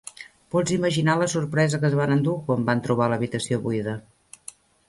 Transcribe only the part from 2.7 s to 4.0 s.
van trobar l'habitació buida.